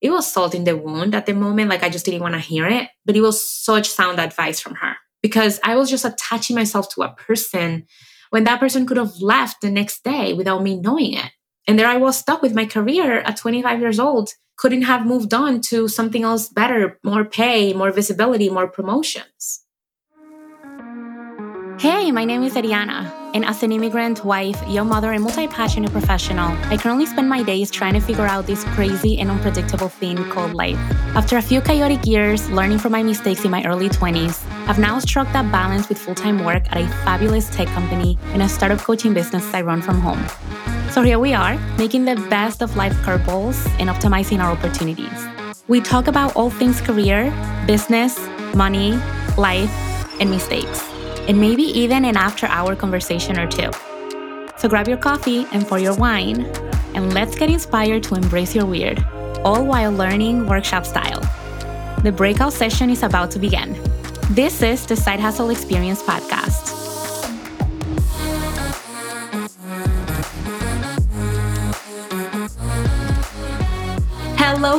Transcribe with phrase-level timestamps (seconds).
[0.00, 1.68] it was salt in the wound at the moment.
[1.68, 4.76] Like I just didn't want to hear it, but it was such sound advice from
[4.76, 7.86] her because I was just attaching myself to a person
[8.30, 11.30] when that person could have left the next day without me knowing it.
[11.66, 15.34] And there I was stuck with my career at 25 years old, couldn't have moved
[15.34, 19.64] on to something else better, more pay, more visibility, more promotions.
[21.78, 25.92] Hey, my name is Eddiana, and as an immigrant, wife, young mother, and multi passionate
[25.92, 30.16] professional, I currently spend my days trying to figure out this crazy and unpredictable thing
[30.30, 30.78] called life.
[31.14, 34.98] After a few chaotic years learning from my mistakes in my early 20s, I've now
[34.98, 38.80] struck that balance with full time work at a fabulous tech company and a startup
[38.80, 40.24] coaching business I run from home.
[40.90, 45.26] So here we are, making the best of life curveballs and optimizing our opportunities.
[45.68, 47.32] We talk about all things career,
[47.66, 48.18] business,
[48.54, 48.92] money,
[49.36, 49.70] life,
[50.20, 50.89] and mistakes
[51.30, 53.70] and maybe even an after hour conversation or two.
[54.56, 56.40] So grab your coffee and pour your wine,
[56.96, 58.98] and let's get inspired to embrace your weird,
[59.44, 61.20] all while learning workshop style.
[62.02, 63.78] The breakout session is about to begin.
[64.30, 66.79] This is the Side Hustle Experience Podcast.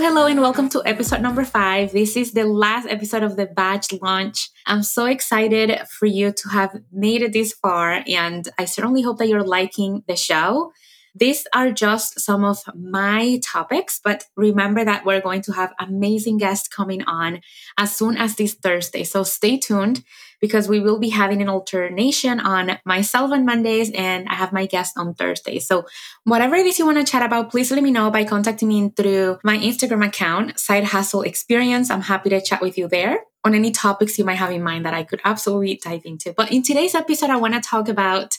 [0.03, 1.91] Hello, and welcome to episode number five.
[1.91, 4.49] This is the last episode of the batch launch.
[4.65, 9.19] I'm so excited for you to have made it this far, and I certainly hope
[9.19, 10.73] that you're liking the show.
[11.13, 16.37] These are just some of my topics, but remember that we're going to have amazing
[16.37, 17.41] guests coming on
[17.77, 19.03] as soon as this Thursday.
[19.03, 20.03] So stay tuned
[20.39, 24.65] because we will be having an alternation on myself on Mondays and I have my
[24.65, 25.59] guest on Thursday.
[25.59, 25.85] So
[26.23, 28.89] whatever it is you want to chat about, please let me know by contacting me
[28.89, 31.89] through my Instagram account, Side Hustle Experience.
[31.89, 34.85] I'm happy to chat with you there on any topics you might have in mind
[34.85, 36.33] that I could absolutely dive into.
[36.35, 38.37] But in today's episode, I want to talk about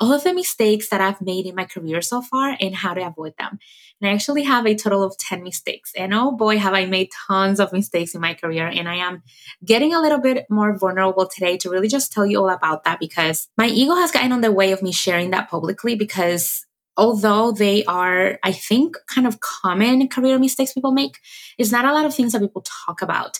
[0.00, 3.06] all of the mistakes that I've made in my career so far and how to
[3.06, 3.58] avoid them.
[4.00, 5.92] And I actually have a total of 10 mistakes.
[5.96, 8.66] And oh boy, have I made tons of mistakes in my career.
[8.66, 9.22] And I am
[9.64, 12.98] getting a little bit more vulnerable today to really just tell you all about that
[12.98, 17.52] because my ego has gotten on the way of me sharing that publicly because although
[17.52, 21.18] they are, I think, kind of common career mistakes people make,
[21.58, 23.38] it's not a lot of things that people talk about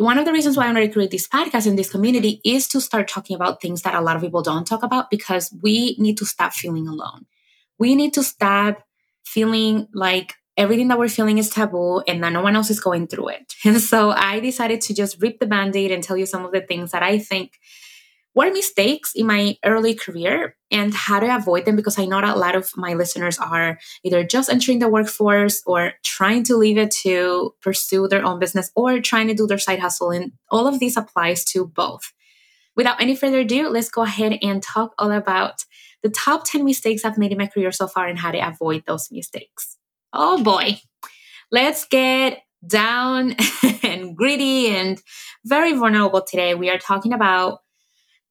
[0.00, 2.66] one of the reasons why I wanted to create this podcast in this community is
[2.68, 5.94] to start talking about things that a lot of people don't talk about because we
[5.98, 7.26] need to stop feeling alone.
[7.78, 8.82] We need to stop
[9.24, 13.08] feeling like everything that we're feeling is taboo and that no one else is going
[13.08, 13.52] through it.
[13.64, 16.52] And so I decided to just rip the band aid and tell you some of
[16.52, 17.58] the things that I think
[18.34, 22.36] were mistakes in my early career and how to avoid them because I know that
[22.36, 26.78] a lot of my listeners are either just entering the workforce or trying to leave
[26.78, 30.10] it to pursue their own business or trying to do their side hustle.
[30.10, 32.12] And all of these applies to both.
[32.76, 35.64] Without any further ado, let's go ahead and talk all about
[36.02, 38.84] the top 10 mistakes I've made in my career so far and how to avoid
[38.86, 39.76] those mistakes.
[40.12, 40.80] Oh boy,
[41.50, 43.34] let's get down
[43.82, 45.00] and gritty and
[45.44, 46.54] very vulnerable today.
[46.54, 47.58] We are talking about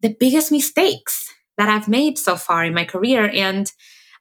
[0.02, 3.30] the biggest mistakes that I've made so far in my career.
[3.34, 3.72] And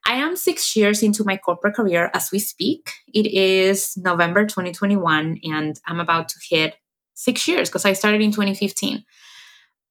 [0.07, 2.91] I am six years into my corporate career as we speak.
[3.13, 6.77] It is November 2021, and I'm about to hit
[7.15, 9.05] six years because I started in 2015.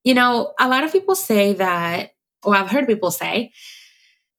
[0.03, 2.11] You know, a lot of people say that,
[2.43, 3.51] or I've heard people say,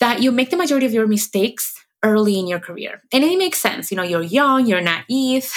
[0.00, 3.03] that you make the majority of your mistakes early in your career.
[3.12, 3.91] And it makes sense.
[3.91, 5.53] You know, you're young, you're naive,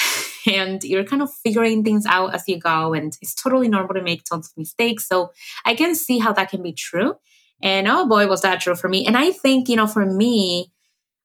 [0.48, 2.94] and you're kind of figuring things out as you go.
[2.94, 5.08] And it's totally normal to make tons of mistakes.
[5.08, 5.32] So
[5.66, 7.16] I can see how that can be true.
[7.62, 9.06] And oh boy, was that true for me.
[9.06, 10.72] And I think, you know, for me,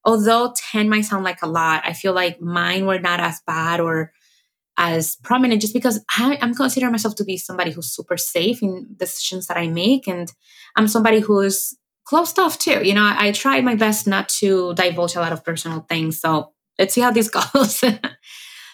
[0.05, 3.81] although 10 might sound like a lot, I feel like mine were not as bad
[3.81, 4.13] or
[4.79, 8.95] as prominent just because I, am considering myself to be somebody who's super safe in
[8.99, 10.07] decisions that I make.
[10.07, 10.31] And
[10.77, 11.75] I'm somebody who's
[12.05, 12.87] closed off too.
[12.87, 16.21] You know, I, I try my best not to divulge a lot of personal things.
[16.21, 17.83] So let's see how this goes.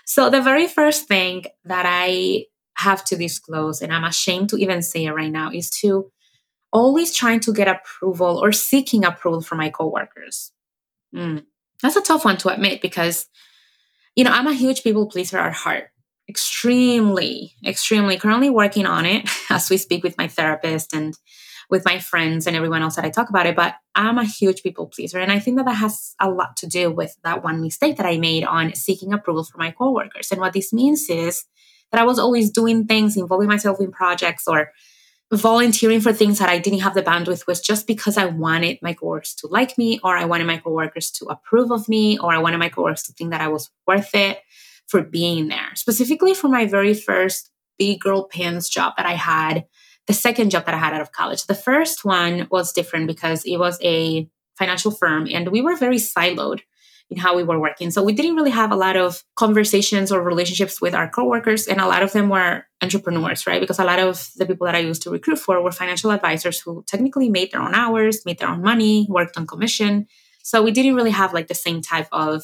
[0.05, 4.83] So the very first thing that I have to disclose, and I'm ashamed to even
[4.83, 6.11] say it right now, is to
[6.73, 10.53] always trying to get approval or seeking approval from my coworkers.
[11.15, 11.45] Mm.
[11.83, 13.29] That's a tough one to admit because,
[14.17, 15.91] you know, I'm a huge people pleaser at heart.
[16.29, 21.15] Extremely, extremely currently working on it as we speak with my therapist and
[21.73, 24.63] with my friends and everyone else that I talk about it, but I'm a huge
[24.63, 25.19] people pleaser.
[25.19, 28.05] And I think that that has a lot to do with that one mistake that
[28.05, 30.31] I made on seeking approval from my coworkers.
[30.31, 31.47] And what this means is
[31.91, 34.71] that I was always doing things, involving myself in projects or
[35.33, 38.93] volunteering for things that I didn't have the bandwidth with just because I wanted my
[38.93, 42.39] coworkers to like me or I wanted my coworkers to approve of me or I
[42.39, 44.41] wanted my coworkers to think that I was worth it
[44.89, 45.75] for being there.
[45.75, 49.65] Specifically for my very first big girl pants job that I had
[50.07, 51.47] the second job that I had out of college.
[51.47, 54.29] The first one was different because it was a
[54.59, 56.61] financial firm and we were very siloed.
[57.13, 57.91] in how we were working.
[57.91, 61.81] So we didn't really have a lot of conversations or relationships with our coworkers, and
[61.81, 63.61] a lot of them were entrepreneurs, right?
[63.61, 66.61] Because a lot of the people that I used to recruit for were financial advisors
[66.61, 70.07] who technically made their own hours, made their own money, worked on commission.
[70.43, 72.43] So we didn't really have like the same type of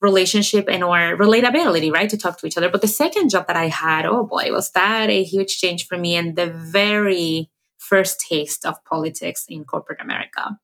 [0.00, 2.08] relationship and or relatability, right?
[2.10, 2.70] To talk to each other.
[2.70, 5.98] But the second job that I had, oh boy, was that a huge change for
[5.98, 10.58] me and the very first taste of politics in corporate America.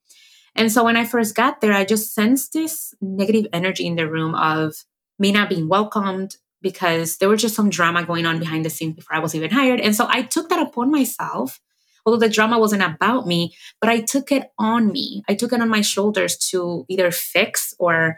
[0.54, 4.08] And so when I first got there, I just sensed this negative energy in the
[4.08, 4.74] room of
[5.18, 8.94] me not being welcomed because there was just some drama going on behind the scenes
[8.94, 9.80] before I was even hired.
[9.80, 11.60] And so I took that upon myself,
[12.04, 15.22] although the drama wasn't about me, but I took it on me.
[15.28, 18.16] I took it on my shoulders to either fix or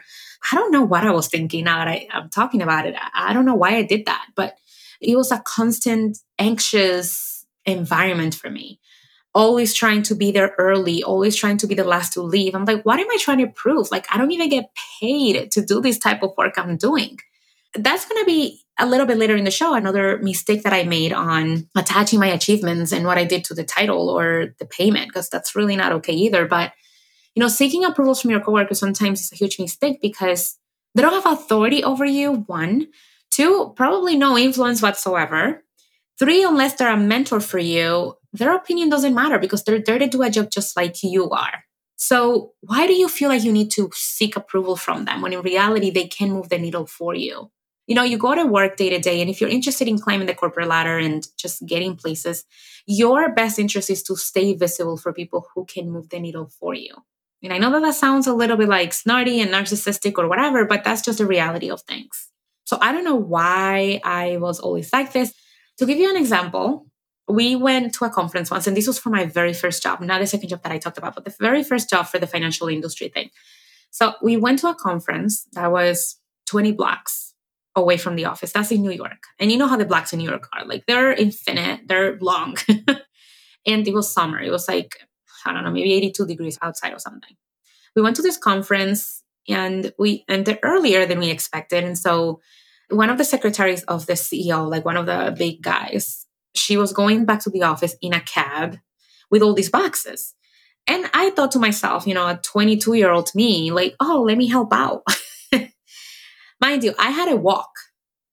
[0.51, 2.95] I don't know what I was thinking now that I, am talking about it.
[3.13, 4.55] I don't know why I did that, but
[5.01, 8.79] it was a constant anxious environment for me
[9.35, 12.55] always trying to be there early, always trying to be the last to leave.
[12.55, 13.91] I'm like, what am I trying to prove?
[13.91, 14.69] Like, I don't even get
[14.99, 17.19] paid to do this type of work I'm doing.
[17.75, 20.83] That's going to be a little bit later in the show another mistake that I
[20.83, 25.09] made on attaching my achievements and what I did to the title or the payment,
[25.09, 26.47] because that's really not okay either.
[26.47, 26.71] But,
[27.35, 30.57] you know, seeking approvals from your coworkers sometimes is a huge mistake because
[30.95, 32.87] they don't have authority over you, one.
[33.31, 35.63] Two, probably no influence whatsoever.
[36.17, 40.07] Three, unless they're a mentor for you, their opinion doesn't matter because they're there to
[40.07, 41.63] do a job just like you are.
[41.95, 45.41] So, why do you feel like you need to seek approval from them when in
[45.41, 47.51] reality they can move the needle for you?
[47.87, 50.27] You know, you go to work day to day, and if you're interested in climbing
[50.27, 52.45] the corporate ladder and just getting places,
[52.85, 56.73] your best interest is to stay visible for people who can move the needle for
[56.73, 56.93] you.
[57.41, 60.65] And I know that that sounds a little bit like snarty and narcissistic or whatever,
[60.65, 62.29] but that's just the reality of things.
[62.65, 65.33] So I don't know why I was always like this.
[65.77, 66.85] To give you an example,
[67.27, 70.19] we went to a conference once, and this was for my very first job, not
[70.19, 72.67] the second job that I talked about, but the very first job for the financial
[72.67, 73.29] industry thing.
[73.91, 77.33] So we went to a conference that was 20 blocks
[77.75, 78.51] away from the office.
[78.51, 79.23] That's in New York.
[79.39, 82.57] And you know how the blocks in New York are like they're infinite, they're long.
[83.65, 84.39] and it was summer.
[84.39, 84.97] It was like,
[85.45, 87.35] I don't know, maybe 82 degrees outside or something.
[87.95, 91.83] We went to this conference and we entered earlier than we expected.
[91.83, 92.39] And so
[92.89, 96.25] one of the secretaries of the CEO, like one of the big guys,
[96.55, 98.77] she was going back to the office in a cab
[99.29, 100.33] with all these boxes.
[100.87, 104.37] And I thought to myself, you know, a 22 year old me, like, oh, let
[104.37, 105.03] me help out.
[106.61, 107.69] Mind you, I had a walk.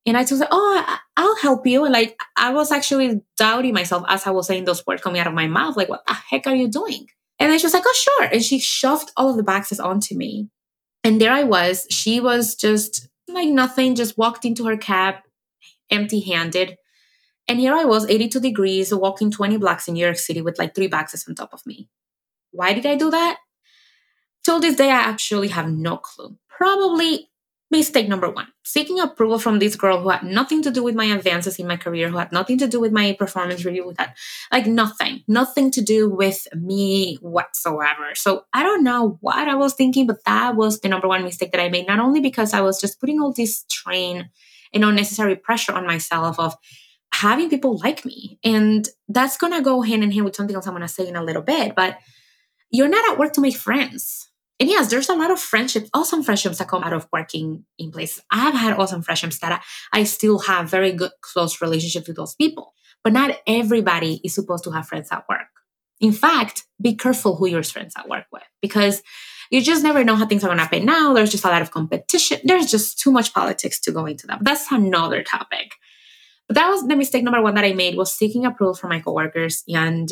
[0.07, 1.85] And I told her, oh, I'll help you.
[1.85, 5.27] And like, I was actually doubting myself as I was saying those words coming out
[5.27, 5.77] of my mouth.
[5.77, 7.09] Like, what the heck are you doing?
[7.39, 8.29] And then she was like, oh, sure.
[8.33, 10.49] And she shoved all of the boxes onto me.
[11.03, 11.87] And there I was.
[11.91, 15.17] She was just like nothing, just walked into her cab
[15.91, 16.79] empty handed
[17.49, 20.75] and here I was, 82 degrees, walking 20 blocks in New York City with like
[20.75, 21.89] three boxes on top of me.
[22.51, 23.39] Why did I do that?
[24.45, 26.37] Till this day, I actually have no clue.
[26.49, 27.29] Probably
[27.77, 31.05] mistake number one seeking approval from this girl who had nothing to do with my
[31.05, 34.17] advances in my career, who had nothing to do with my performance review, with that,
[34.51, 38.15] like nothing, nothing to do with me whatsoever.
[38.15, 41.53] So I don't know what I was thinking, but that was the number one mistake
[41.53, 41.87] that I made.
[41.87, 44.31] Not only because I was just putting all this strain
[44.73, 46.57] and unnecessary pressure on myself of
[47.13, 48.39] having people like me.
[48.43, 51.07] And that's going to go hand in hand with something else I'm going to say
[51.07, 51.75] in a little bit.
[51.77, 51.99] But
[52.71, 54.29] you're not at work to make friends.
[54.59, 57.91] And yes, there's a lot of friendships, awesome friendships that come out of working in
[57.91, 58.23] places.
[58.31, 59.53] I have had awesome friendships that
[59.93, 62.73] I, I still have very good, close relationships with those people.
[63.05, 65.47] But not everybody is supposed to have friends at work.
[66.01, 69.03] In fact, be careful who your friends at work with because
[69.51, 71.13] you just never know how things are going to happen now.
[71.13, 72.41] There's just a lot of competition.
[72.45, 74.41] There's just too much politics to go into that.
[74.43, 75.73] That's another topic.
[76.49, 79.01] But that was the mistake number one that I made was seeking approval from my
[79.01, 79.63] coworkers.
[79.69, 80.11] And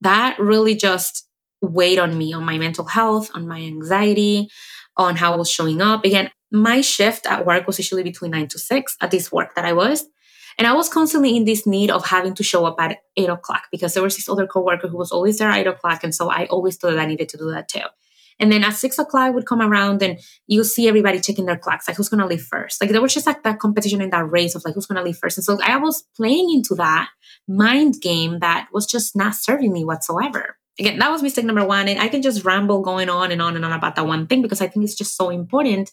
[0.00, 1.26] that really just
[1.62, 4.48] weighed on me, on my mental health, on my anxiety,
[4.96, 6.04] on how I was showing up.
[6.04, 9.64] Again, my shift at work was usually between nine to six at this work that
[9.64, 10.06] I was.
[10.58, 13.64] And I was constantly in this need of having to show up at eight o'clock
[13.70, 16.02] because there was this other coworker who was always there at eight o'clock.
[16.02, 17.82] And so I always thought that I needed to do that too.
[18.38, 21.88] And then at six o'clock would come around and you see everybody checking their clocks,
[21.88, 22.80] like who's gonna leave first.
[22.80, 25.16] Like there was just like that competition in that race of like who's gonna leave
[25.16, 25.38] first.
[25.38, 27.08] And so I was playing into that
[27.48, 30.56] mind game that was just not serving me whatsoever.
[30.78, 31.88] Again, that was mistake number one.
[31.88, 34.42] And I can just ramble going on and on and on about that one thing
[34.42, 35.92] because I think it's just so important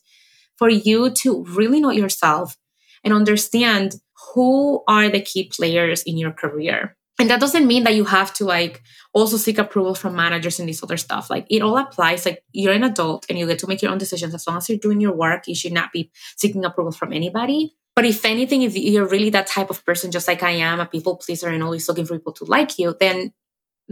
[0.57, 2.57] for you to really know yourself
[3.03, 3.95] and understand
[4.33, 6.95] who are the key players in your career.
[7.19, 8.81] And that doesn't mean that you have to like
[9.13, 11.29] also seek approval from managers and this other stuff.
[11.29, 12.25] Like it all applies.
[12.25, 14.33] Like you're an adult and you get to make your own decisions.
[14.33, 17.75] As long as you're doing your work you should not be seeking approval from anybody.
[17.95, 20.85] But if anything if you're really that type of person just like i am a
[20.87, 23.31] people pleaser and always looking for people to like you then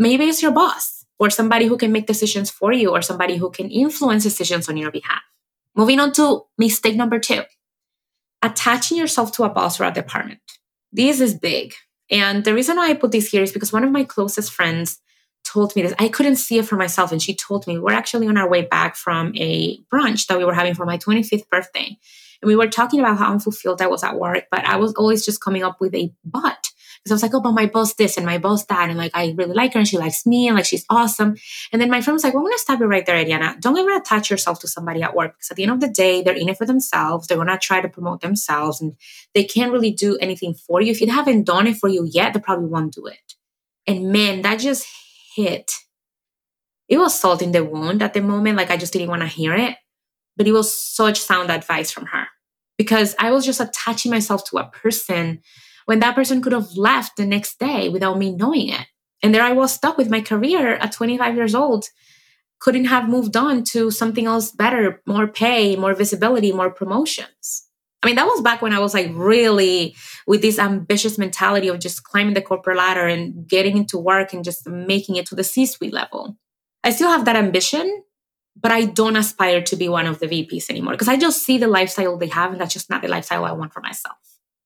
[0.02, 3.50] maybe it's your boss or somebody who can make decisions for you or somebody who
[3.52, 5.22] can influence decisions on your behalf
[5.76, 7.44] Moving on to mistake number two
[8.44, 10.42] attaching yourself to a boss or a department.
[10.92, 11.74] This is big.
[12.10, 15.00] And the reason why I put this here is because one of my closest friends
[15.44, 15.94] told me this.
[16.00, 17.12] I couldn't see it for myself.
[17.12, 20.46] And she told me we're actually on our way back from a brunch that we
[20.46, 21.98] were having for my 25th birthday.
[22.42, 25.24] And we were talking about how unfulfilled I was at work, but I was always
[25.24, 26.72] just coming up with a but.
[27.04, 28.90] Because I was like, oh, but my boss this and my boss that.
[28.90, 31.36] And like, I really like her and she likes me and like, she's awesome.
[31.72, 33.60] And then my friend was like, well, I'm going to stop you right there, Eddiana.
[33.60, 36.22] Don't ever attach yourself to somebody at work because at the end of the day,
[36.22, 37.28] they're in it for themselves.
[37.28, 38.96] They're going to try to promote themselves and
[39.34, 40.92] they can't really do anything for you.
[40.92, 43.34] If you haven't done it for you yet, they probably won't do it.
[43.88, 44.88] And man, that just
[45.36, 45.72] hit.
[46.88, 48.58] It was salt in the wound at the moment.
[48.58, 49.76] Like, I just didn't want to hear it.
[50.38, 52.28] But it was such sound advice from her
[52.78, 55.42] because I was just attaching myself to a person
[55.92, 58.88] when that person could have left the next day without me knowing it.
[59.22, 61.84] And there I was stuck with my career at 25 years old,
[62.62, 67.68] couldn't have moved on to something else better, more pay, more visibility, more promotions.
[68.02, 69.94] I mean, that was back when I was like really
[70.26, 74.46] with this ambitious mentality of just climbing the corporate ladder and getting into work and
[74.46, 76.38] just making it to the C suite level.
[76.86, 78.04] I still have that ambition,
[78.56, 81.58] but I don't aspire to be one of the VPs anymore because I just see
[81.58, 84.16] the lifestyle they have, and that's just not the lifestyle I want for myself.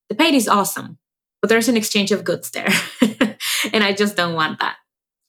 [0.08, 1.00] The pay is awesome,
[1.46, 2.68] but there's an exchange of goods there.
[3.72, 4.78] and I just don't want that.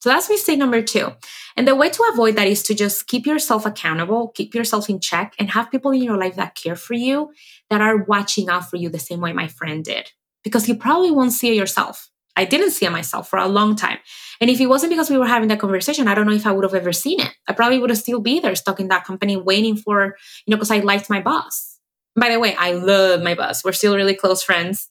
[0.00, 1.12] So that's mistake number two.
[1.58, 4.98] And the way to avoid that is to just keep yourself accountable, keep yourself in
[4.98, 7.34] check, and have people in your life that care for you,
[7.68, 10.10] that are watching out for you the same way my friend did.
[10.42, 12.08] Because you probably won't see it yourself.
[12.34, 13.98] I didn't see it myself for a long time.
[14.40, 16.52] And if it wasn't because we were having that conversation, I don't know if I
[16.52, 17.34] would have ever seen it.
[17.46, 20.56] I probably would have still be there stuck in that company waiting for, you know,
[20.56, 21.78] because I liked my boss.
[22.18, 23.62] By the way, I love my boss.
[23.62, 24.88] We're still really close friends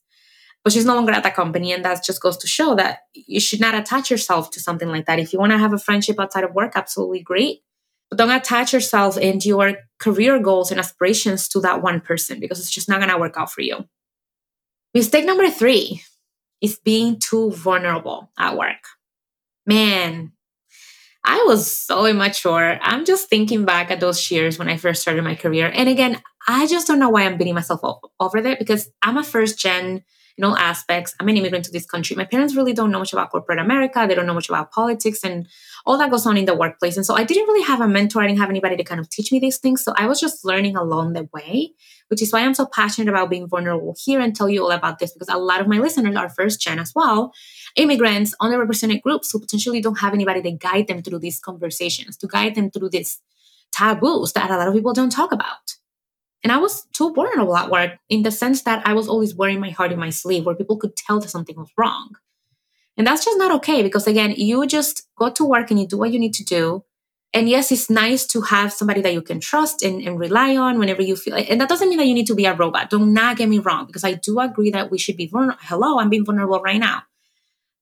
[0.65, 1.71] but she's no longer at that company.
[1.71, 5.05] And that just goes to show that you should not attach yourself to something like
[5.05, 5.19] that.
[5.19, 7.59] If you want to have a friendship outside of work, absolutely great.
[8.09, 12.59] But don't attach yourself and your career goals and aspirations to that one person because
[12.59, 13.87] it's just not going to work out for you.
[14.95, 16.01] Mistake number three
[16.61, 18.87] is being too vulnerable at work.
[19.67, 20.31] Man,
[21.23, 22.79] I was so immature.
[22.81, 25.71] I'm just thinking back at those years when I first started my career.
[25.71, 29.17] And again, I just don't know why I'm beating myself up over that because I'm
[29.17, 30.03] a first gen
[30.37, 31.15] in all aspects.
[31.19, 32.15] I'm an immigrant to this country.
[32.15, 34.05] My parents really don't know much about corporate America.
[34.07, 35.47] They don't know much about politics and
[35.85, 36.97] all that goes on in the workplace.
[36.97, 38.21] And so I didn't really have a mentor.
[38.21, 39.83] I didn't have anybody to kind of teach me these things.
[39.83, 41.71] So I was just learning along the way,
[42.09, 44.99] which is why I'm so passionate about being vulnerable here and tell you all about
[44.99, 47.31] this because a lot of my listeners are first gen as well,
[47.75, 52.27] immigrants, underrepresented groups who potentially don't have anybody to guide them through these conversations, to
[52.27, 53.21] guide them through these
[53.71, 55.75] taboos that a lot of people don't talk about.
[56.43, 59.59] And I was too vulnerable at work in the sense that I was always wearing
[59.59, 62.15] my heart in my sleeve where people could tell that something was wrong.
[62.97, 65.97] And that's just not okay because, again, you just go to work and you do
[65.97, 66.83] what you need to do.
[67.33, 70.79] And yes, it's nice to have somebody that you can trust and, and rely on
[70.79, 72.89] whenever you feel And that doesn't mean that you need to be a robot.
[72.89, 75.59] Do not not get me wrong because I do agree that we should be vulnerable.
[75.63, 77.03] Hello, I'm being vulnerable right now.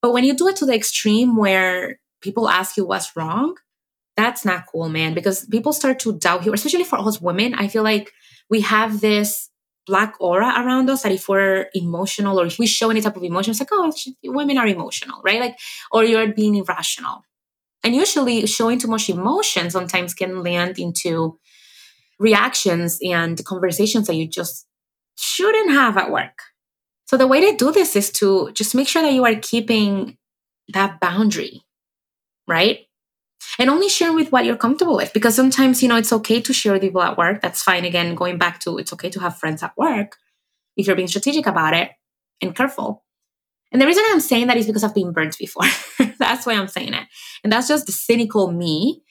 [0.02, 3.56] But when you do it to the extreme where people ask you what's wrong,
[4.18, 7.54] that's not cool, man, because people start to doubt you, especially for us women.
[7.54, 8.12] I feel like
[8.50, 9.50] we have this
[9.86, 13.24] black aura around us that if we're emotional or if we show any type of
[13.24, 15.42] emotion, it's like, oh, women are emotional, right?
[15.42, 15.58] Like,
[15.92, 17.24] or you're being irrational.
[17.84, 21.38] And usually showing too much emotion sometimes can land into
[22.18, 24.66] reactions and conversations that you just
[25.16, 26.40] shouldn't have at work.
[27.06, 30.18] So the way to do this is to just make sure that you are keeping
[30.70, 31.64] that boundary,
[32.48, 32.80] right?
[33.60, 36.54] And only share with what you're comfortable with because sometimes you know it's okay to
[36.54, 37.42] share with people at work.
[37.42, 37.86] That's fine.
[37.86, 40.18] Again going back to it's okay to have friends at work
[40.76, 41.92] if you're being strategic about it
[42.42, 43.04] and careful.
[43.72, 45.66] And the reason i'm saying that is because i've been burnt before.
[46.20, 47.08] That's why i'm saying it.
[47.44, 49.04] And that's just the cynical me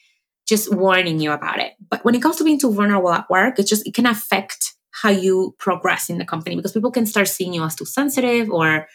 [0.46, 1.72] just warning you about it.
[1.88, 4.74] But when it comes to being too vulnerable at work it just it can affect
[4.92, 8.50] how you progress in the company because people can start seeing you as too sensitive
[8.50, 8.86] or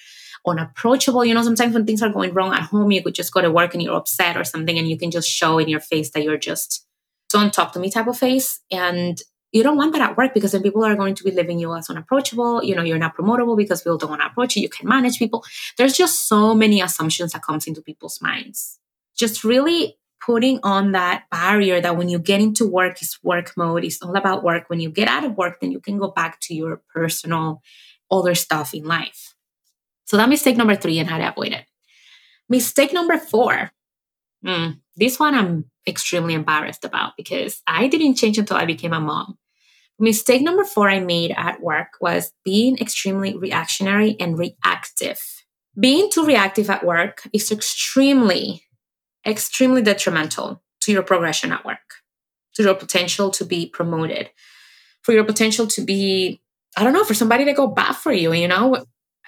[0.48, 1.26] unapproachable.
[1.26, 3.52] You know, sometimes when things are going wrong at home, you could just go to
[3.52, 6.24] work and you're upset or something, and you can just show in your face that
[6.24, 6.86] you're just
[7.30, 8.62] don't talk to me type of face.
[8.72, 11.60] And you don't want that at work because then people are going to be living
[11.60, 12.64] you as unapproachable.
[12.64, 14.62] You know, you're not promotable because people don't want to approach you.
[14.62, 15.44] You can manage people.
[15.78, 18.80] There's just so many assumptions that comes into people's minds.
[19.16, 23.86] Just really putting on that barrier that when you get into work is work mode.
[23.86, 24.70] It's all about work.
[24.70, 27.62] When you get out of work, then you can go back to your personal
[28.12, 29.27] other stuff in life.
[30.08, 31.66] So that mistake number three and how to avoid it.
[32.50, 33.72] Mistake number four.
[34.46, 39.00] Mm, this one I'm extremely embarrassed about because I didn't change until I became a
[39.00, 39.38] mom.
[40.00, 45.20] Mistake number four I made at work was being extremely reactionary and reactive.
[45.80, 48.64] Being too reactive at work is extremely,
[49.26, 52.02] extremely detrimental to your progression at work,
[52.56, 54.30] to your potential to be promoted.
[55.04, 56.42] for your potential to be,
[56.76, 58.86] I don't know, for somebody to go bad for you, you know?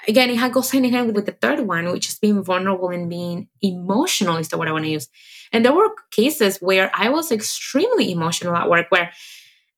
[0.08, 3.10] Again, it goes hand in hand with the third one, which is being vulnerable and
[3.10, 5.10] being emotional, is the word I want to use.
[5.52, 9.12] And there were cases where I was extremely emotional at work, where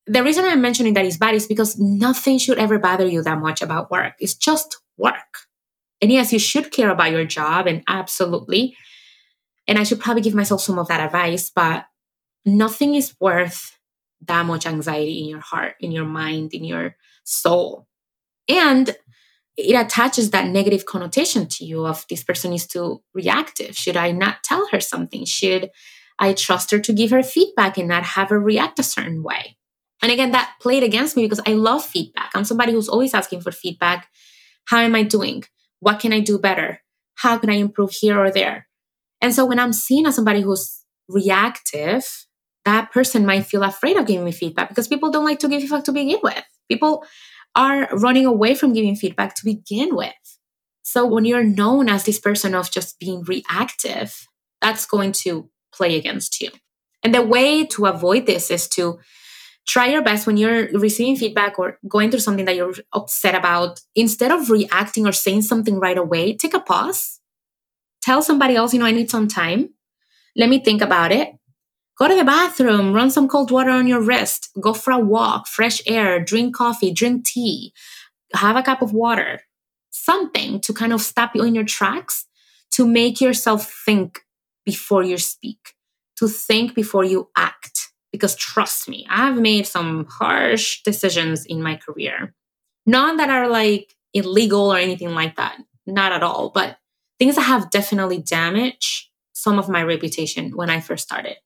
[0.06, 3.38] the reason I'm mentioning that is bad is because nothing should ever bother you that
[3.38, 4.14] much about work.
[4.18, 5.46] It's just work.
[6.00, 8.76] And yes, you should care about your job, and absolutely.
[9.68, 11.86] And I should probably give myself some of that advice, but
[12.44, 13.78] nothing is worth
[14.26, 17.86] that much anxiety in your heart, in your mind, in your soul.
[18.48, 18.94] And
[19.56, 23.76] it attaches that negative connotation to you of this person is too reactive.
[23.76, 25.24] Should I not tell her something?
[25.24, 25.70] Should
[26.18, 29.56] I trust her to give her feedback and not have her react a certain way?
[30.02, 32.30] And again, that played against me because I love feedback.
[32.34, 34.08] I'm somebody who's always asking for feedback.
[34.66, 35.44] How am I doing?
[35.80, 36.80] What can I do better?
[37.16, 38.68] How can I improve here or there?
[39.20, 42.26] And so when I'm seen as somebody who's reactive,
[42.64, 45.62] that person might feel afraid of giving me feedback because people don't like to give
[45.62, 46.44] feedback to begin with.
[46.68, 47.04] People
[47.54, 50.12] are running away from giving feedback to begin with.
[50.82, 54.26] So when you're known as this person of just being reactive,
[54.60, 56.50] that's going to play against you.
[57.02, 58.98] And the way to avoid this is to
[59.66, 63.80] try your best when you're receiving feedback or going through something that you're upset about.
[63.94, 67.20] Instead of reacting or saying something right away, take a pause.
[68.02, 69.70] Tell somebody else, you know, I need some time.
[70.36, 71.28] Let me think about it.
[72.02, 75.46] Go to the bathroom, run some cold water on your wrist, go for a walk,
[75.46, 77.72] fresh air, drink coffee, drink tea,
[78.34, 79.42] have a cup of water,
[79.92, 82.26] something to kind of stop you in your tracks,
[82.72, 84.22] to make yourself think
[84.64, 85.74] before you speak,
[86.16, 87.92] to think before you act.
[88.10, 92.34] Because trust me, I've made some harsh decisions in my career.
[92.84, 95.56] None that are like illegal or anything like that,
[95.86, 96.78] not at all, but
[97.20, 101.36] things that have definitely damaged some of my reputation when I first started.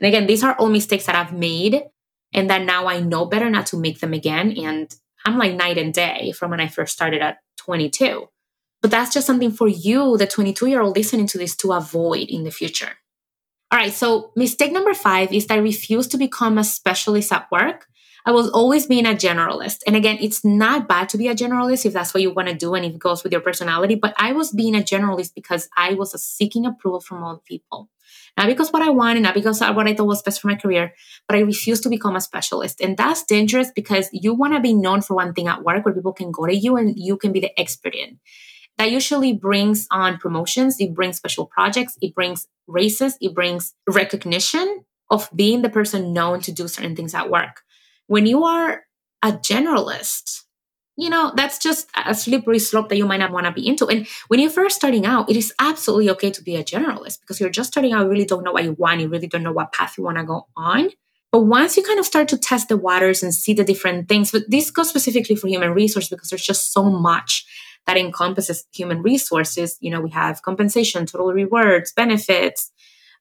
[0.00, 1.82] And again, these are all mistakes that I've made
[2.32, 4.52] and that now I know better not to make them again.
[4.52, 8.28] And I'm like night and day from when I first started at 22.
[8.82, 12.28] But that's just something for you, the 22 year old listening to this, to avoid
[12.28, 12.92] in the future.
[13.72, 17.50] All right, so mistake number five is that I refuse to become a specialist at
[17.50, 17.86] work.
[18.24, 19.82] I was always being a generalist.
[19.86, 22.54] And again, it's not bad to be a generalist if that's what you want to
[22.54, 23.94] do and if it goes with your personality.
[23.94, 27.88] But I was being a generalist because I was seeking approval from all people.
[28.36, 30.92] Not because what I wanted, not because what I thought was best for my career,
[31.26, 32.80] but I refused to become a specialist.
[32.80, 35.94] And that's dangerous because you want to be known for one thing at work where
[35.94, 38.18] people can go to you and you can be the expert in.
[38.76, 44.84] That usually brings on promotions, it brings special projects, it brings races, it brings recognition
[45.10, 47.62] of being the person known to do certain things at work.
[48.06, 48.82] When you are
[49.22, 50.42] a generalist,
[50.96, 53.86] you know, that's just a slippery slope that you might not want to be into.
[53.86, 57.38] And when you're first starting out, it is absolutely okay to be a generalist because
[57.38, 59.52] you're just starting out, you really don't know what you want, you really don't know
[59.52, 60.90] what path you want to go on.
[61.32, 64.30] But once you kind of start to test the waters and see the different things,
[64.30, 67.44] but this goes specifically for human resource because there's just so much
[67.86, 69.76] that encompasses human resources.
[69.80, 72.72] You know, we have compensation, total rewards, benefits,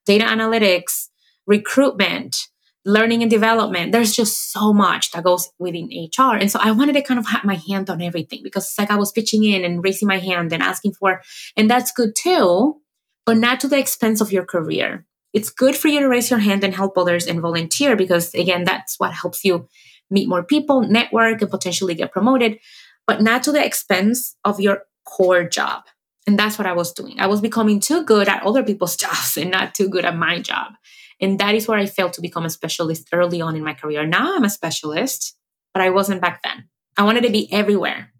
[0.05, 1.09] data analytics,
[1.45, 2.47] recruitment,
[2.85, 3.91] learning and development.
[3.91, 6.35] There's just so much that goes within HR.
[6.35, 8.91] And so I wanted to kind of have my hand on everything because it's like
[8.91, 11.21] I was pitching in and raising my hand and asking for,
[11.57, 12.79] and that's good too,
[13.25, 15.05] but not to the expense of your career.
[15.33, 18.63] It's good for you to raise your hand and help others and volunteer because, again,
[18.63, 19.67] that's what helps you
[20.09, 22.59] meet more people, network, and potentially get promoted,
[23.07, 25.83] but not to the expense of your core job.
[26.27, 27.19] And that's what I was doing.
[27.19, 30.39] I was becoming too good at other people's jobs and not too good at my
[30.39, 30.73] job.
[31.21, 34.05] And that is where I failed to become a specialist early on in my career.
[34.05, 35.37] Now I'm a specialist,
[35.73, 36.69] but I wasn't back then.
[36.97, 38.11] I wanted to be everywhere.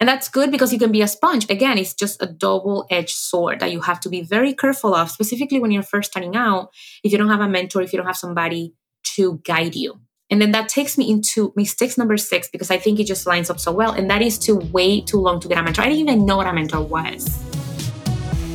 [0.00, 1.48] And that's good because you can be a sponge.
[1.48, 5.10] Again, it's just a double edged sword that you have to be very careful of,
[5.10, 6.70] specifically when you're first starting out.
[7.04, 8.74] If you don't have a mentor, if you don't have somebody
[9.14, 10.00] to guide you.
[10.28, 13.50] And then that takes me into mistakes number six because I think it just lines
[13.50, 13.92] up so well.
[13.92, 15.82] And that is to wait too long to get a mentor.
[15.82, 17.28] I didn't even know what a mentor was.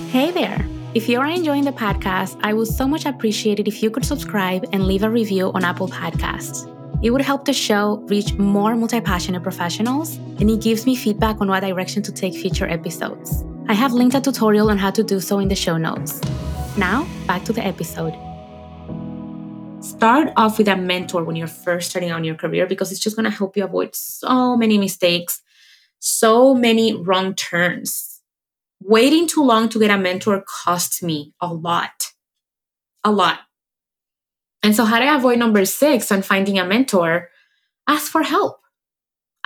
[0.09, 0.67] Hey there.
[0.97, 4.03] If you are enjoying the podcast, I would so much appreciate it if you could
[4.03, 6.65] subscribe and leave a review on Apple Podcasts.
[7.03, 11.39] It would help the show reach more multi passionate professionals, and it gives me feedback
[11.39, 13.43] on what direction to take future episodes.
[13.67, 16.19] I have linked a tutorial on how to do so in the show notes.
[16.79, 18.15] Now, back to the episode.
[19.83, 22.99] Start off with a mentor when you're first starting out in your career because it's
[22.99, 25.43] just going to help you avoid so many mistakes,
[25.99, 28.06] so many wrong turns
[28.81, 32.11] waiting too long to get a mentor costs me a lot.
[33.03, 33.39] A lot.
[34.63, 37.29] And so, how do I avoid number six on finding a mentor?
[37.87, 38.59] Ask for help.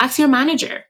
[0.00, 0.84] Ask your manager.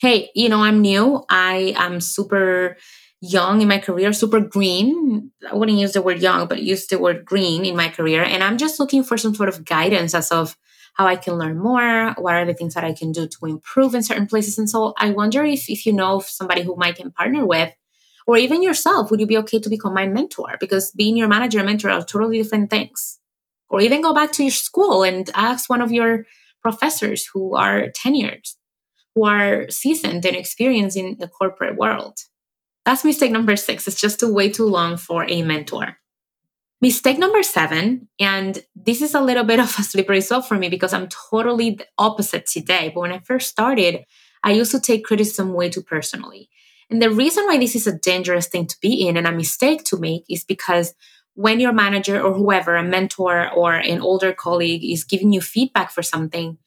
[0.00, 1.24] Hey, you know, I'm new.
[1.30, 2.76] I am super
[3.20, 5.30] young in my career, super green.
[5.48, 8.22] I wouldn't use the word young, but use the word green in my career.
[8.22, 10.56] And I'm just looking for some sort of guidance as of
[10.94, 13.94] how I can learn more, what are the things that I can do to improve
[13.94, 14.58] in certain places.
[14.58, 17.72] And so I wonder if, if you know somebody who might can partner with,
[18.26, 20.56] or even yourself, would you be okay to become my mentor?
[20.58, 23.18] Because being your manager and mentor are totally different things.
[23.68, 26.26] Or even go back to your school and ask one of your
[26.62, 28.48] professors who are tenured,
[29.14, 32.18] who are seasoned and experienced in the corporate world.
[32.84, 33.88] That's mistake number six.
[33.88, 35.96] It's just to wait too long for a mentor.
[36.80, 40.68] Mistake number seven, and this is a little bit of a slippery slope for me
[40.68, 42.90] because I'm totally the opposite today.
[42.94, 44.04] But when I first started,
[44.42, 46.50] I used to take criticism way too personally.
[46.90, 49.84] And the reason why this is a dangerous thing to be in and a mistake
[49.84, 50.94] to make is because
[51.34, 55.90] when your manager or whoever, a mentor or an older colleague is giving you feedback
[55.90, 56.58] for something,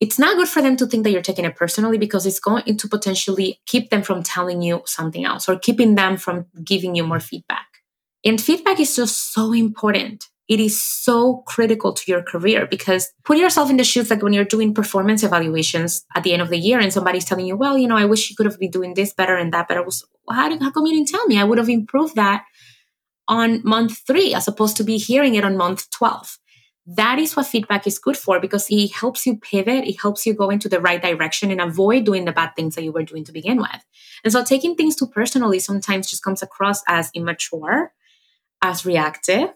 [0.00, 2.76] it's not good for them to think that you're taking it personally because it's going
[2.76, 7.06] to potentially keep them from telling you something else or keeping them from giving you
[7.06, 7.65] more feedback.
[8.26, 10.24] And feedback is just so important.
[10.48, 14.32] It is so critical to your career because put yourself in the shoes like when
[14.32, 17.78] you're doing performance evaluations at the end of the year and somebody's telling you, well,
[17.78, 19.82] you know, I wish you could have been doing this better and that better.
[19.82, 21.38] Was how, did, how come you didn't tell me?
[21.38, 22.44] I would have improved that
[23.28, 26.38] on month three as opposed to be hearing it on month 12.
[26.88, 29.84] That is what feedback is good for because it helps you pivot.
[29.84, 32.84] It helps you go into the right direction and avoid doing the bad things that
[32.84, 33.84] you were doing to begin with.
[34.22, 37.92] And so taking things too personally sometimes just comes across as immature
[38.66, 39.48] as reactive,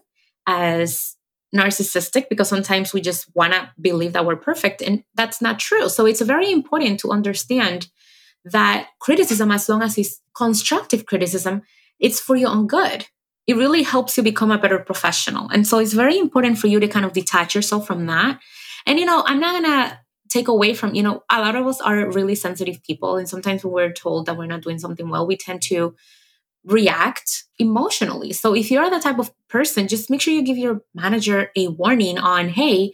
[0.47, 1.17] as
[1.53, 4.81] narcissistic, because sometimes we just want to believe that we're perfect.
[4.83, 5.89] And that's not true.
[5.89, 7.89] So it's very important to understand
[8.45, 11.63] that criticism, as long as it's constructive criticism,
[11.99, 13.07] it's for your own good.
[13.47, 15.49] It really helps you become a better professional.
[15.49, 18.39] And so it's very important for you to kind of detach yourself from that.
[18.87, 21.67] And, you know, I'm not going to take away from, you know, a lot of
[21.67, 23.17] us are really sensitive people.
[23.17, 25.97] And sometimes when we're told that we're not doing something well, we tend to
[26.65, 28.33] react emotionally.
[28.33, 31.69] So if you're the type of person, just make sure you give your manager a
[31.69, 32.93] warning on, hey,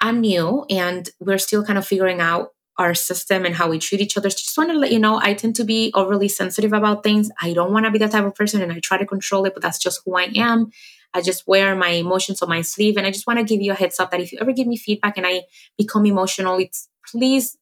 [0.00, 4.00] I'm new and we're still kind of figuring out our system and how we treat
[4.00, 4.28] each other.
[4.28, 7.30] Just want to let you know, I tend to be overly sensitive about things.
[7.40, 9.54] I don't want to be that type of person and I try to control it,
[9.54, 10.70] but that's just who I am.
[11.14, 12.96] I just wear my emotions on my sleeve.
[12.96, 14.66] And I just want to give you a heads up that if you ever give
[14.66, 15.42] me feedback and I
[15.78, 17.56] become emotional, it's please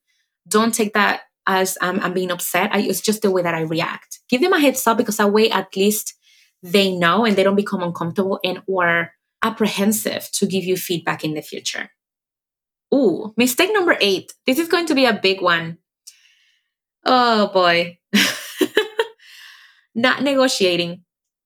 [0.48, 2.70] don't take that as um, I'm being upset.
[2.72, 4.20] I, it's just the way that I react.
[4.28, 6.14] Give them a heads up because that way at least
[6.62, 11.34] they know and they don't become uncomfortable and or apprehensive to give you feedback in
[11.34, 11.90] the future.
[12.94, 14.32] Ooh, mistake number eight.
[14.46, 15.78] This is going to be a big one.
[17.04, 17.98] Oh boy.
[19.94, 21.02] Not negotiating.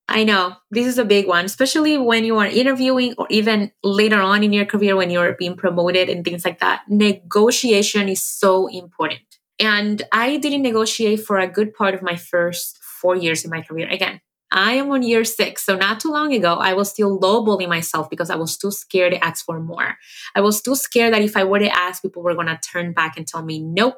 [0.09, 4.21] I know this is a big one, especially when you are interviewing or even later
[4.21, 6.83] on in your career when you're being promoted and things like that.
[6.89, 9.21] Negotiation is so important.
[9.59, 13.63] And I didn't negotiate for a good part of my first four years in my
[13.63, 13.89] career.
[13.89, 15.65] Again, I am on year six.
[15.65, 19.13] So not too long ago, I was still lowballing myself because I was too scared
[19.13, 19.97] to ask for more.
[20.35, 22.93] I was too scared that if I were to ask, people were going to turn
[22.93, 23.97] back and tell me, nope,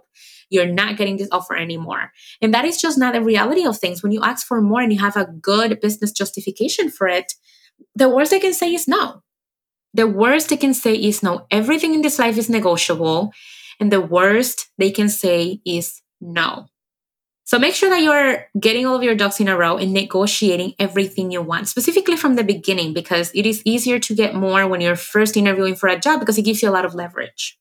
[0.48, 2.12] you're not getting this offer anymore.
[2.40, 4.02] And that is just not the reality of things.
[4.02, 7.34] When you ask for more and you have a good business justification for it,
[7.94, 9.22] the worst they can say is no.
[9.92, 11.46] The worst they can say is no.
[11.50, 13.32] Everything in this life is negotiable.
[13.80, 16.66] And the worst they can say is no.
[17.44, 20.74] So make sure that you're getting all of your ducks in a row and negotiating
[20.78, 24.82] everything you want, specifically from the beginning, because it is easier to get more when
[24.82, 27.58] you're first interviewing for a job because it gives you a lot of leverage.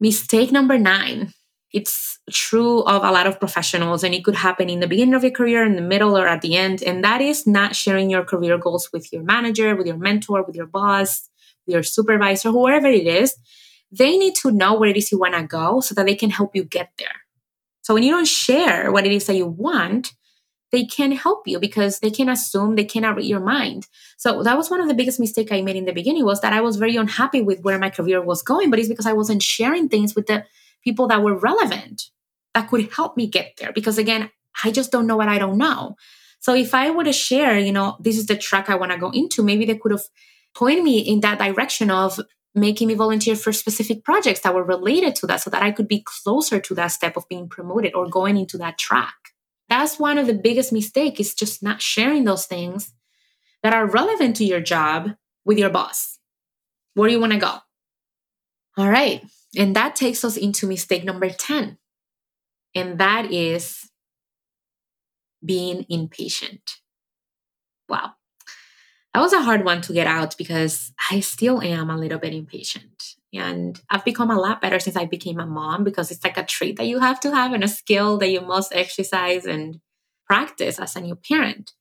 [0.00, 1.34] Mistake number nine.
[1.74, 5.22] It's true of a lot of professionals, and it could happen in the beginning of
[5.22, 6.82] your career, in the middle, or at the end.
[6.82, 10.56] And that is not sharing your career goals with your manager, with your mentor, with
[10.56, 11.28] your boss,
[11.66, 13.36] your supervisor, whoever it is,
[13.90, 16.30] they need to know where it is you want to go so that they can
[16.30, 17.22] help you get there.
[17.82, 20.12] So when you don't share what it is that you want,
[20.70, 23.86] they can't help you because they can assume they cannot read your mind.
[24.18, 26.52] So that was one of the biggest mistakes I made in the beginning was that
[26.52, 29.42] I was very unhappy with where my career was going, but it's because I wasn't
[29.42, 30.44] sharing things with the
[30.84, 32.02] people that were relevant
[32.54, 33.72] that could help me get there.
[33.72, 34.30] Because again,
[34.62, 35.96] I just don't know what I don't know.
[36.40, 38.98] So if I were to share, you know, this is the track I want to
[38.98, 40.04] go into, maybe they could have
[40.54, 42.20] pointed me in that direction of
[42.54, 45.88] making me volunteer for specific projects that were related to that so that I could
[45.88, 49.14] be closer to that step of being promoted or going into that track.
[49.68, 52.92] That's one of the biggest mistakes is just not sharing those things
[53.62, 56.18] that are relevant to your job with your boss.
[56.94, 57.58] Where do you want to go?
[58.76, 59.22] All right.
[59.56, 61.78] And that takes us into mistake number 10.
[62.74, 63.90] And that is
[65.44, 66.78] being impatient.
[69.14, 72.34] That was a hard one to get out because I still am a little bit
[72.34, 73.16] impatient.
[73.32, 76.44] And I've become a lot better since I became a mom because it's like a
[76.44, 79.80] trait that you have to have and a skill that you must exercise and
[80.26, 81.72] practice as a new parent.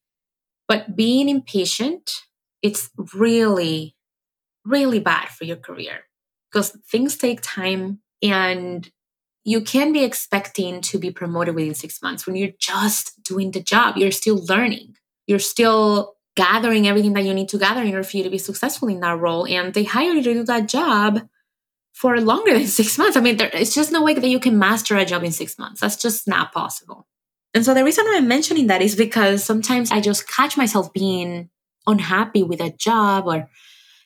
[0.68, 2.24] But being impatient,
[2.62, 3.96] it's really,
[4.66, 6.06] really bad for your career.
[6.52, 8.90] because things take time and
[9.46, 13.62] you can be expecting to be promoted within six months when you're just doing the
[13.62, 13.98] job.
[13.98, 14.98] You're still learning.
[15.28, 18.38] You're still gathering everything that you need to gather in order for you to be
[18.38, 19.48] successful in that role.
[19.48, 21.28] And they hire you to do that job
[21.94, 23.18] for longer than six months.
[23.18, 25.58] I mean, there, it's just no way that you can master a job in six
[25.58, 25.82] months.
[25.82, 27.08] That's just not possible.
[27.54, 31.50] And so the reason I'm mentioning that is because sometimes I just catch myself being
[31.88, 33.50] unhappy with a job or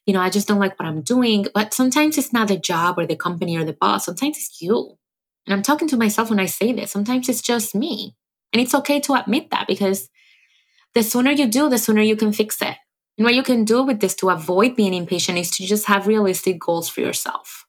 [0.07, 1.45] you know, I just don't like what I'm doing.
[1.53, 4.05] But sometimes it's not the job or the company or the boss.
[4.05, 4.97] Sometimes it's you.
[5.45, 6.91] And I'm talking to myself when I say this.
[6.91, 8.15] Sometimes it's just me.
[8.51, 10.09] And it's okay to admit that because
[10.93, 12.77] the sooner you do, the sooner you can fix it.
[13.17, 16.07] And what you can do with this to avoid being impatient is to just have
[16.07, 17.65] realistic goals for yourself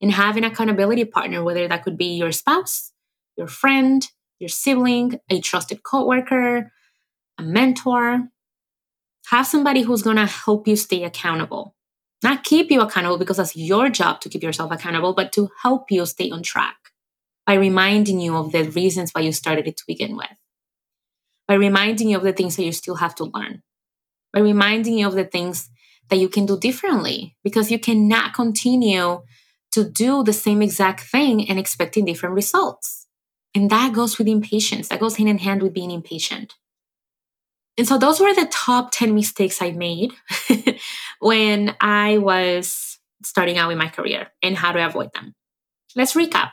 [0.00, 2.92] and have an accountability partner, whether that could be your spouse,
[3.36, 4.06] your friend,
[4.38, 6.72] your sibling, a trusted coworker,
[7.38, 8.28] a mentor.
[9.30, 11.74] Have somebody who's going to help you stay accountable.
[12.22, 15.90] Not keep you accountable because that's your job to keep yourself accountable, but to help
[15.90, 16.76] you stay on track
[17.46, 20.28] by reminding you of the reasons why you started it to begin with,
[21.46, 23.62] by reminding you of the things that you still have to learn,
[24.32, 25.70] by reminding you of the things
[26.10, 29.22] that you can do differently, because you cannot continue
[29.72, 33.06] to do the same exact thing and expecting different results.
[33.54, 36.54] And that goes with impatience, that goes hand in hand with being impatient.
[37.76, 40.12] And so those were the top 10 mistakes I made
[41.20, 45.34] when I was starting out in my career and how to avoid them.
[45.96, 46.52] Let's recap.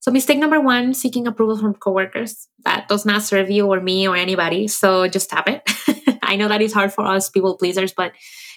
[0.00, 2.48] So, mistake number one seeking approval from coworkers.
[2.64, 4.68] That does not serve you or me or anybody.
[4.68, 5.62] So, just stop it.
[6.22, 8.12] I know that is hard for us people pleasers, but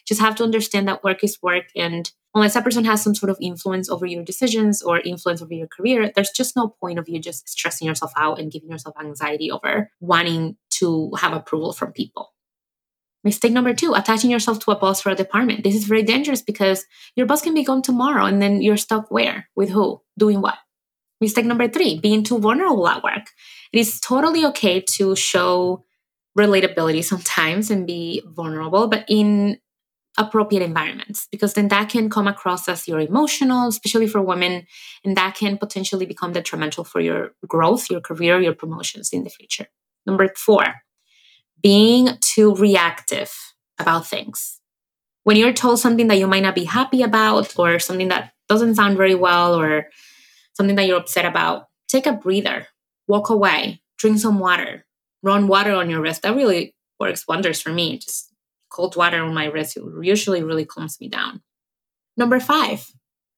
[0.06, 1.66] just have to understand that work is work.
[1.76, 5.54] And unless that person has some sort of influence over your decisions or influence over
[5.54, 8.96] your career, there's just no point of you just stressing yourself out and giving yourself
[9.00, 12.34] anxiety over wanting to have approval from people.
[13.24, 15.64] Mistake number two, attaching yourself to a boss for a department.
[15.64, 19.12] This is very dangerous because your boss can be gone tomorrow and then you're stuck
[19.12, 19.48] where?
[19.56, 20.02] With who?
[20.18, 20.58] Doing what?
[21.22, 23.28] Mistake number three, being too vulnerable at work.
[23.72, 25.86] It is totally okay to show
[26.38, 29.60] relatability sometimes and be vulnerable, but in
[30.18, 34.66] appropriate environments, because then that can come across as you're emotional, especially for women,
[35.06, 39.30] and that can potentially become detrimental for your growth, your career, your promotions in the
[39.30, 39.68] future.
[40.06, 40.64] Number four,
[41.62, 43.32] being too reactive
[43.80, 44.60] about things.
[45.24, 48.76] When you're told something that you might not be happy about, or something that doesn't
[48.76, 49.88] sound very well, or
[50.54, 52.68] something that you're upset about, take a breather,
[53.08, 54.86] walk away, drink some water,
[55.24, 56.22] run water on your wrist.
[56.24, 57.98] That really works wonders for me.
[57.98, 58.34] Just
[58.70, 61.42] cold water on my wrist usually really calms me down.
[62.18, 62.92] Number five,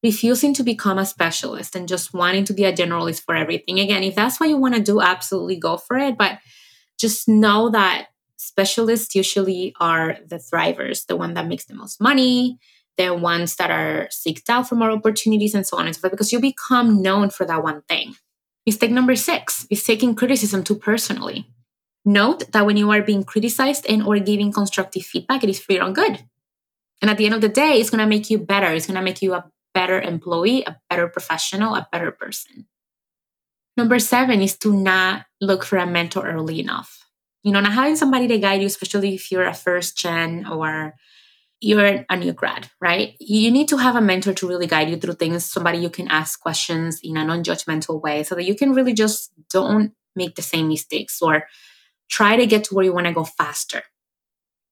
[0.03, 3.79] refusing to become a specialist and just wanting to be a generalist for everything.
[3.79, 6.17] Again, if that's what you want to do, absolutely go for it.
[6.17, 6.39] But
[6.99, 12.59] just know that specialists usually are the thrivers, the one that makes the most money,
[12.97, 16.11] the ones that are seeked out for more opportunities and so on and so forth,
[16.11, 18.15] because you become known for that one thing.
[18.65, 21.47] Mistake number six is taking criticism too personally.
[22.05, 25.73] Note that when you are being criticized and or giving constructive feedback, it is for
[25.73, 26.23] your own good.
[27.01, 28.67] And at the end of the day, it's going to make you better.
[28.67, 32.67] It's going to make you a better employee, a better professional, a better person.
[33.75, 37.05] Number seven is to not look for a mentor early enough.
[37.41, 40.93] You know, not having somebody to guide you, especially if you're a first gen or
[41.63, 43.15] you're a new grad, right?
[43.19, 46.09] You need to have a mentor to really guide you through things, somebody you can
[46.09, 50.35] ask questions in a non judgmental way so that you can really just don't make
[50.35, 51.47] the same mistakes or
[52.09, 53.83] try to get to where you want to go faster.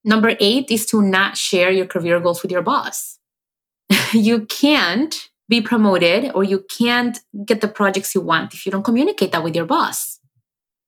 [0.03, 3.19] Number eight is to not share your career goals with your boss.
[4.11, 8.83] you can't be promoted or you can't get the projects you want if you don't
[8.83, 10.19] communicate that with your boss.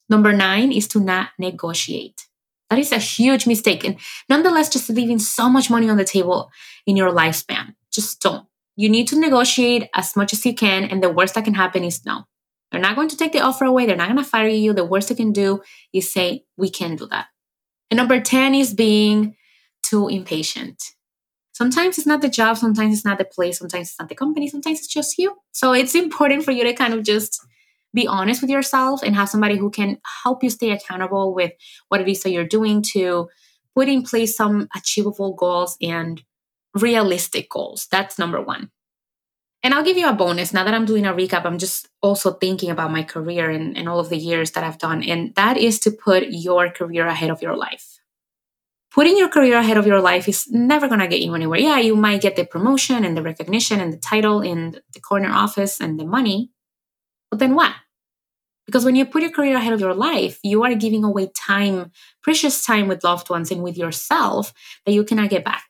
[0.09, 2.27] Number nine is to not negotiate.
[2.73, 3.83] That is a huge mistake.
[3.83, 6.49] And nonetheless, just leaving so much money on the table
[6.87, 7.75] in your lifespan.
[7.91, 8.47] Just don't.
[8.75, 10.83] You need to negotiate as much as you can.
[10.85, 12.23] And the worst that can happen is no.
[12.71, 13.85] They're not going to take the offer away.
[13.85, 14.73] They're not going to fire you.
[14.73, 15.61] The worst they can do
[15.93, 17.27] is say, we can't do that.
[17.91, 19.35] And number 10 is being
[19.83, 20.81] too impatient.
[21.51, 24.47] Sometimes it's not the job, sometimes it's not the place, sometimes it's not the company,
[24.47, 25.35] sometimes it's just you.
[25.51, 27.39] So it's important for you to kind of just
[27.93, 31.51] be honest with yourself and have somebody who can help you stay accountable with
[31.89, 33.29] what it is that you're doing to
[33.75, 36.23] put in place some achievable goals and
[36.73, 37.87] realistic goals.
[37.91, 38.71] That's number one.
[39.61, 40.53] And I'll give you a bonus.
[40.53, 43.87] Now that I'm doing a recap, I'm just also thinking about my career and, and
[43.87, 45.03] all of the years that I've done.
[45.03, 47.99] And that is to put your career ahead of your life.
[48.91, 51.59] Putting your career ahead of your life is never going to get you anywhere.
[51.59, 55.31] Yeah, you might get the promotion and the recognition and the title in the corner
[55.31, 56.51] office and the money.
[57.31, 57.73] But then what?
[58.65, 61.91] Because when you put your career ahead of your life, you are giving away time,
[62.21, 64.53] precious time with loved ones and with yourself
[64.85, 65.65] that you cannot get back.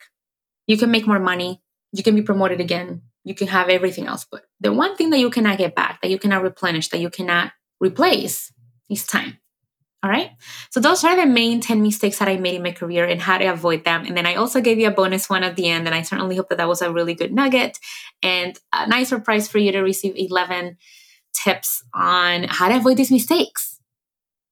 [0.68, 1.62] You can make more money.
[1.92, 3.02] You can be promoted again.
[3.24, 4.26] you can have everything else.
[4.30, 7.10] But the one thing that you cannot get back, that you cannot replenish, that you
[7.10, 8.52] cannot replace
[8.90, 9.38] is time.
[10.04, 10.32] All right.
[10.70, 13.38] So those are the main 10 mistakes that I made in my career and how
[13.38, 14.06] to avoid them.
[14.06, 15.88] And then I also gave you a bonus one at the end.
[15.88, 17.80] And I certainly hope that that was a really good nugget
[18.22, 20.78] and a nice surprise for you to receive 11
[21.34, 23.80] tips on how to avoid these mistakes.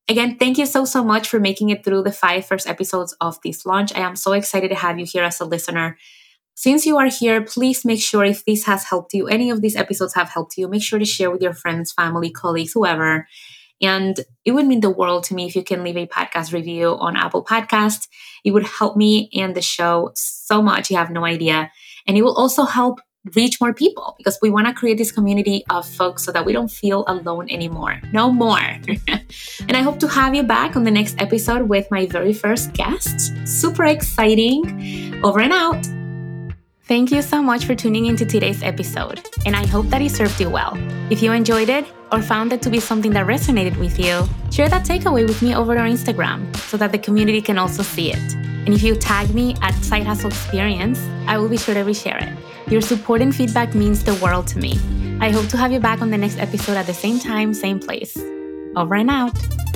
[0.10, 3.40] Again, thank you so, so much for making it through the five first episodes of
[3.44, 3.96] this launch.
[3.96, 5.98] I am so excited to have you here as a listener.
[6.56, 9.76] Since you are here, please make sure if this has helped you, any of these
[9.76, 13.28] episodes have helped you, make sure to share with your friends, family, colleagues, whoever.
[13.82, 16.90] And it would mean the world to me if you can leave a podcast review
[16.90, 18.08] on Apple Podcast.
[18.44, 20.92] It would help me and the show so much.
[20.92, 21.72] You have no idea.
[22.06, 23.00] And it will also help
[23.36, 26.54] reach more people because we want to create this community of folks so that we
[26.54, 28.02] don't feel alone anymore.
[28.14, 28.60] No more.
[29.08, 32.74] and I hope to have you back on the next episode with my very first
[32.74, 33.32] guest.
[33.48, 35.24] Super exciting.
[35.24, 36.01] Over and out.
[36.92, 40.42] Thank you so much for tuning into today's episode, and I hope that it served
[40.42, 40.74] you well.
[41.10, 44.68] If you enjoyed it or found it to be something that resonated with you, share
[44.68, 48.34] that takeaway with me over on Instagram so that the community can also see it.
[48.34, 52.22] And if you tag me at Side Hustle Experience, I will be sure to reshare
[52.22, 52.70] it.
[52.70, 54.78] Your support and feedback means the world to me.
[55.22, 57.80] I hope to have you back on the next episode at the same time, same
[57.80, 58.18] place.
[58.76, 59.71] Over and out.